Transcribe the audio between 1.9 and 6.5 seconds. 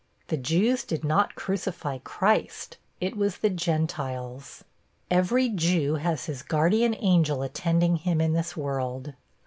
Christ it was the Gentiles. Every Jew has his